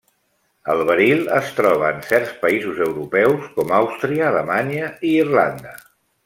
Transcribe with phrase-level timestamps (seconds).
[0.73, 5.77] El beril es troba en certs països europeus com Àustria, Alemanya i Irlanda.